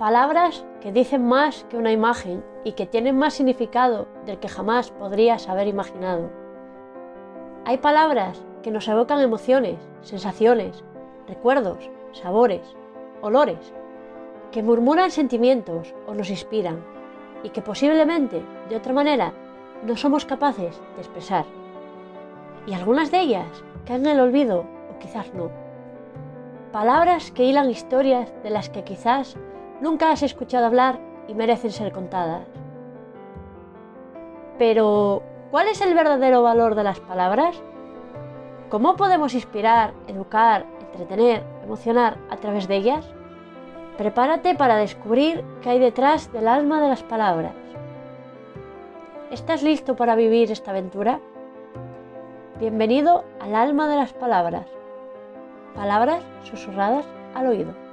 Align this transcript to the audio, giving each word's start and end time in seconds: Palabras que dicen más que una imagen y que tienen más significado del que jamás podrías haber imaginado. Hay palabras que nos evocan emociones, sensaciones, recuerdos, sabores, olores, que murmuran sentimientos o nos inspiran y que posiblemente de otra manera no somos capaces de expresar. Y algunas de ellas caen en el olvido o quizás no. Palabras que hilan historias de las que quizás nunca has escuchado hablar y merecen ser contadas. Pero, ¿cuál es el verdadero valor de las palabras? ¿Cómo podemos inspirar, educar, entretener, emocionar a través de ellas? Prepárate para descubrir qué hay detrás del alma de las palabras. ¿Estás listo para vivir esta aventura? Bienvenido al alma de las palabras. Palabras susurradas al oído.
Palabras 0.00 0.64
que 0.80 0.92
dicen 0.92 1.26
más 1.26 1.66
que 1.68 1.76
una 1.76 1.92
imagen 1.92 2.42
y 2.64 2.72
que 2.72 2.86
tienen 2.86 3.18
más 3.18 3.34
significado 3.34 4.08
del 4.24 4.38
que 4.38 4.48
jamás 4.48 4.90
podrías 4.92 5.46
haber 5.46 5.66
imaginado. 5.66 6.30
Hay 7.66 7.76
palabras 7.76 8.42
que 8.62 8.70
nos 8.70 8.88
evocan 8.88 9.20
emociones, 9.20 9.76
sensaciones, 10.00 10.82
recuerdos, 11.28 11.90
sabores, 12.12 12.62
olores, 13.20 13.74
que 14.52 14.62
murmuran 14.62 15.10
sentimientos 15.10 15.94
o 16.06 16.14
nos 16.14 16.30
inspiran 16.30 16.82
y 17.42 17.50
que 17.50 17.60
posiblemente 17.60 18.42
de 18.70 18.76
otra 18.76 18.94
manera 18.94 19.34
no 19.84 19.98
somos 19.98 20.24
capaces 20.24 20.80
de 20.94 21.02
expresar. 21.02 21.44
Y 22.66 22.72
algunas 22.72 23.10
de 23.10 23.20
ellas 23.20 23.62
caen 23.84 24.06
en 24.06 24.12
el 24.12 24.20
olvido 24.20 24.64
o 24.90 24.98
quizás 24.98 25.34
no. 25.34 25.50
Palabras 26.72 27.32
que 27.32 27.44
hilan 27.44 27.68
historias 27.68 28.32
de 28.42 28.48
las 28.48 28.70
que 28.70 28.82
quizás 28.82 29.36
nunca 29.80 30.10
has 30.10 30.22
escuchado 30.22 30.66
hablar 30.66 30.98
y 31.28 31.34
merecen 31.34 31.70
ser 31.70 31.92
contadas. 31.92 32.46
Pero, 34.58 35.22
¿cuál 35.50 35.68
es 35.68 35.80
el 35.80 35.94
verdadero 35.94 36.42
valor 36.42 36.74
de 36.74 36.84
las 36.84 37.00
palabras? 37.00 37.62
¿Cómo 38.68 38.96
podemos 38.96 39.34
inspirar, 39.34 39.94
educar, 40.06 40.66
entretener, 40.80 41.42
emocionar 41.64 42.18
a 42.30 42.36
través 42.36 42.68
de 42.68 42.76
ellas? 42.76 43.06
Prepárate 43.96 44.54
para 44.54 44.76
descubrir 44.76 45.44
qué 45.62 45.70
hay 45.70 45.78
detrás 45.78 46.32
del 46.32 46.46
alma 46.46 46.80
de 46.80 46.88
las 46.88 47.02
palabras. 47.02 47.52
¿Estás 49.30 49.62
listo 49.62 49.96
para 49.96 50.14
vivir 50.14 50.50
esta 50.50 50.72
aventura? 50.72 51.20
Bienvenido 52.58 53.24
al 53.40 53.54
alma 53.54 53.88
de 53.88 53.96
las 53.96 54.12
palabras. 54.12 54.66
Palabras 55.74 56.22
susurradas 56.44 57.06
al 57.34 57.46
oído. 57.46 57.89